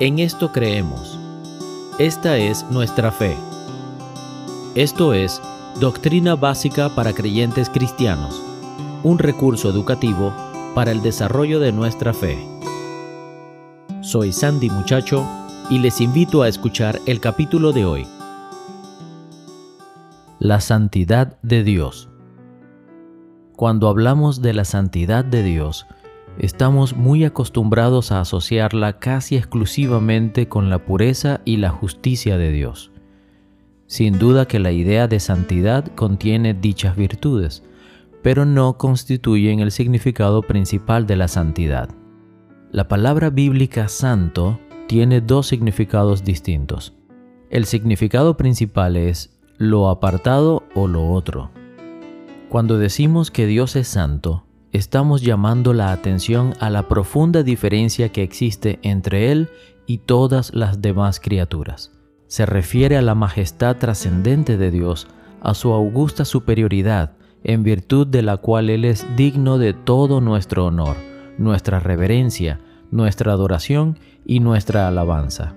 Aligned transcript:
En 0.00 0.18
esto 0.18 0.50
creemos. 0.50 1.18
Esta 1.98 2.38
es 2.38 2.64
nuestra 2.70 3.12
fe. 3.12 3.36
Esto 4.74 5.12
es 5.12 5.42
Doctrina 5.78 6.36
Básica 6.36 6.88
para 6.88 7.12
Creyentes 7.12 7.68
Cristianos, 7.68 8.42
un 9.02 9.18
recurso 9.18 9.68
educativo 9.68 10.32
para 10.74 10.90
el 10.90 11.02
desarrollo 11.02 11.60
de 11.60 11.72
nuestra 11.72 12.14
fe. 12.14 12.38
Soy 14.00 14.32
Sandy 14.32 14.70
Muchacho 14.70 15.22
y 15.68 15.80
les 15.80 16.00
invito 16.00 16.40
a 16.40 16.48
escuchar 16.48 16.98
el 17.04 17.20
capítulo 17.20 17.72
de 17.72 17.84
hoy. 17.84 18.06
La 20.38 20.62
santidad 20.62 21.36
de 21.42 21.62
Dios. 21.62 22.08
Cuando 23.54 23.86
hablamos 23.86 24.40
de 24.40 24.54
la 24.54 24.64
santidad 24.64 25.26
de 25.26 25.42
Dios, 25.42 25.86
estamos 26.40 26.96
muy 26.96 27.24
acostumbrados 27.24 28.12
a 28.12 28.20
asociarla 28.20 28.98
casi 28.98 29.36
exclusivamente 29.36 30.48
con 30.48 30.70
la 30.70 30.78
pureza 30.86 31.42
y 31.44 31.58
la 31.58 31.68
justicia 31.68 32.38
de 32.38 32.50
Dios. 32.50 32.90
Sin 33.86 34.18
duda 34.18 34.46
que 34.46 34.58
la 34.58 34.72
idea 34.72 35.06
de 35.06 35.20
santidad 35.20 35.84
contiene 35.94 36.54
dichas 36.54 36.96
virtudes, 36.96 37.62
pero 38.22 38.46
no 38.46 38.78
constituyen 38.78 39.60
el 39.60 39.70
significado 39.70 40.40
principal 40.42 41.06
de 41.06 41.16
la 41.16 41.28
santidad. 41.28 41.90
La 42.72 42.88
palabra 42.88 43.28
bíblica 43.28 43.88
santo 43.88 44.58
tiene 44.86 45.20
dos 45.20 45.46
significados 45.46 46.24
distintos. 46.24 46.94
El 47.50 47.66
significado 47.66 48.38
principal 48.38 48.96
es 48.96 49.38
lo 49.58 49.90
apartado 49.90 50.62
o 50.74 50.88
lo 50.88 51.10
otro. 51.10 51.50
Cuando 52.48 52.78
decimos 52.78 53.30
que 53.30 53.46
Dios 53.46 53.76
es 53.76 53.88
santo, 53.88 54.46
estamos 54.72 55.22
llamando 55.22 55.72
la 55.72 55.92
atención 55.92 56.54
a 56.60 56.70
la 56.70 56.88
profunda 56.88 57.42
diferencia 57.42 58.10
que 58.10 58.22
existe 58.22 58.78
entre 58.82 59.32
Él 59.32 59.48
y 59.86 59.98
todas 59.98 60.54
las 60.54 60.80
demás 60.80 61.20
criaturas. 61.20 61.92
Se 62.26 62.46
refiere 62.46 62.96
a 62.96 63.02
la 63.02 63.14
majestad 63.14 63.76
trascendente 63.76 64.56
de 64.56 64.70
Dios, 64.70 65.08
a 65.40 65.54
su 65.54 65.72
augusta 65.72 66.24
superioridad, 66.24 67.12
en 67.42 67.62
virtud 67.62 68.06
de 68.06 68.22
la 68.22 68.36
cual 68.36 68.70
Él 68.70 68.84
es 68.84 69.06
digno 69.16 69.58
de 69.58 69.72
todo 69.72 70.20
nuestro 70.20 70.66
honor, 70.66 70.96
nuestra 71.38 71.80
reverencia, 71.80 72.60
nuestra 72.90 73.32
adoración 73.32 73.98
y 74.24 74.40
nuestra 74.40 74.86
alabanza. 74.86 75.54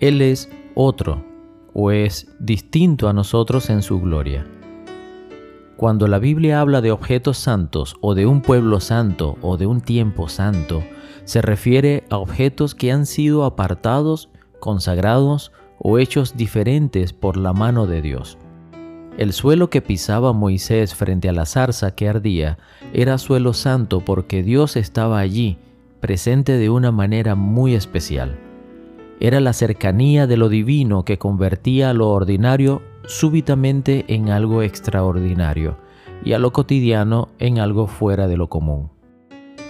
Él 0.00 0.20
es 0.22 0.50
otro, 0.74 1.24
o 1.72 1.90
es 1.90 2.34
distinto 2.40 3.08
a 3.08 3.12
nosotros 3.12 3.70
en 3.70 3.82
su 3.82 4.00
gloria. 4.00 4.46
Cuando 5.76 6.08
la 6.08 6.18
Biblia 6.18 6.62
habla 6.62 6.80
de 6.80 6.90
objetos 6.90 7.36
santos 7.36 7.96
o 8.00 8.14
de 8.14 8.24
un 8.24 8.40
pueblo 8.40 8.80
santo 8.80 9.36
o 9.42 9.58
de 9.58 9.66
un 9.66 9.82
tiempo 9.82 10.28
santo, 10.28 10.82
se 11.24 11.42
refiere 11.42 12.04
a 12.08 12.16
objetos 12.16 12.74
que 12.74 12.92
han 12.92 13.04
sido 13.04 13.44
apartados, 13.44 14.30
consagrados 14.58 15.52
o 15.78 15.98
hechos 15.98 16.34
diferentes 16.34 17.12
por 17.12 17.36
la 17.36 17.52
mano 17.52 17.86
de 17.86 18.00
Dios. 18.00 18.38
El 19.18 19.34
suelo 19.34 19.68
que 19.68 19.82
pisaba 19.82 20.32
Moisés 20.32 20.94
frente 20.94 21.28
a 21.28 21.32
la 21.32 21.44
zarza 21.44 21.94
que 21.94 22.08
ardía 22.08 22.56
era 22.94 23.18
suelo 23.18 23.52
santo 23.52 24.00
porque 24.00 24.42
Dios 24.42 24.76
estaba 24.76 25.18
allí, 25.18 25.58
presente 26.00 26.52
de 26.56 26.70
una 26.70 26.90
manera 26.90 27.34
muy 27.34 27.74
especial. 27.74 28.38
Era 29.20 29.40
la 29.40 29.52
cercanía 29.52 30.26
de 30.26 30.36
lo 30.38 30.48
divino 30.48 31.04
que 31.04 31.18
convertía 31.18 31.92
lo 31.92 32.08
ordinario 32.10 32.82
súbitamente 33.06 34.04
en 34.08 34.30
algo 34.30 34.62
extraordinario 34.62 35.78
y 36.24 36.32
a 36.32 36.38
lo 36.38 36.52
cotidiano 36.52 37.28
en 37.38 37.58
algo 37.58 37.86
fuera 37.86 38.26
de 38.26 38.36
lo 38.36 38.48
común. 38.48 38.90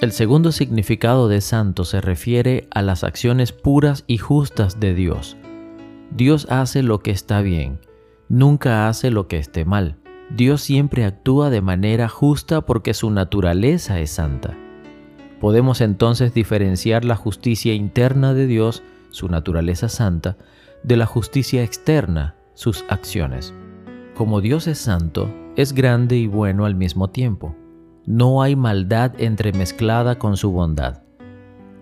El 0.01 0.13
segundo 0.13 0.53
significado 0.53 1.29
de 1.29 1.41
santo 1.41 1.85
se 1.85 2.01
refiere 2.01 2.69
a 2.71 2.83
las 2.83 3.03
acciones 3.03 3.53
puras 3.53 4.05
y 4.07 4.19
justas 4.19 4.79
de 4.79 4.95
Dios. 4.95 5.37
Dios 6.11 6.47
hace 6.51 6.83
lo 6.83 7.01
que 7.01 7.11
está 7.11 7.41
bien, 7.41 7.81
nunca 8.29 8.89
hace 8.89 9.11
lo 9.11 9.27
que 9.27 9.39
esté 9.39 9.65
mal. 9.65 9.97
Dios 10.29 10.61
siempre 10.61 11.05
actúa 11.05 11.51
de 11.51 11.63
manera 11.63 12.09
justa 12.09 12.61
porque 12.61 12.95
su 12.95 13.11
naturaleza 13.11 14.01
es 14.01 14.11
santa. 14.11 14.57
Podemos 15.41 15.81
entonces 15.81 16.35
diferenciar 16.35 17.05
la 17.05 17.17
justicia 17.17 17.75
interna 17.75 18.35
de 18.35 18.47
Dios, 18.47 18.83
su 19.11 19.29
naturaleza 19.29 19.89
santa, 19.89 20.37
de 20.83 20.97
la 20.97 21.07
justicia 21.07 21.63
externa, 21.63 22.36
sus 22.57 22.85
acciones. 22.89 23.55
Como 24.17 24.41
Dios 24.41 24.67
es 24.67 24.79
santo, 24.79 25.31
es 25.57 25.73
grande 25.73 26.17
y 26.17 26.27
bueno 26.27 26.65
al 26.65 26.75
mismo 26.75 27.11
tiempo. 27.11 27.55
No 28.07 28.43
hay 28.43 28.57
maldad 28.57 29.13
entremezclada 29.19 30.19
con 30.19 30.37
su 30.37 30.51
bondad. 30.51 31.03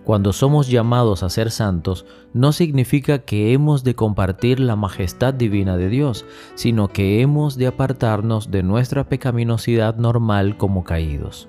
Cuando 0.03 0.33
somos 0.33 0.67
llamados 0.67 1.23
a 1.23 1.29
ser 1.29 1.49
santos, 1.49 2.05
no 2.31 2.51
significa 2.51 3.19
que 3.19 3.53
hemos 3.53 3.83
de 3.83 3.95
compartir 3.95 4.59
la 4.59 4.75
majestad 4.75 5.33
divina 5.33 5.77
de 5.77 5.89
Dios, 5.89 6.25
sino 6.53 6.89
que 6.89 7.21
hemos 7.21 7.57
de 7.57 7.67
apartarnos 7.67 8.51
de 8.51 8.61
nuestra 8.61 9.09
pecaminosidad 9.09 9.95
normal 9.95 10.57
como 10.57 10.83
caídos. 10.83 11.47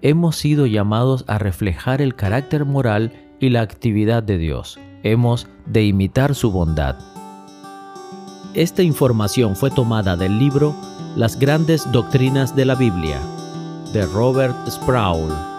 Hemos 0.00 0.36
sido 0.36 0.64
llamados 0.64 1.24
a 1.26 1.38
reflejar 1.38 2.00
el 2.00 2.14
carácter 2.14 2.64
moral 2.64 3.12
y 3.38 3.50
la 3.50 3.60
actividad 3.60 4.22
de 4.22 4.38
Dios. 4.38 4.78
Hemos 5.02 5.46
de 5.66 5.84
imitar 5.84 6.34
su 6.34 6.50
bondad. 6.50 7.13
Esta 8.54 8.84
información 8.84 9.56
fue 9.56 9.72
tomada 9.72 10.14
del 10.14 10.38
libro 10.38 10.76
Las 11.16 11.36
grandes 11.40 11.90
doctrinas 11.90 12.54
de 12.54 12.64
la 12.64 12.76
Biblia, 12.76 13.20
de 13.92 14.06
Robert 14.06 14.54
Sproul 14.68 15.53